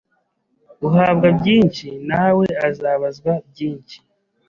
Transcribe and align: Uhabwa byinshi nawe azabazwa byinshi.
Uhabwa 0.87 1.27
byinshi 1.39 1.87
nawe 2.09 2.45
azabazwa 2.67 3.31
byinshi. 3.49 3.97